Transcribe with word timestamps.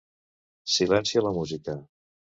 Silencia 0.77 1.25
la 1.27 1.35
música. 1.39 1.79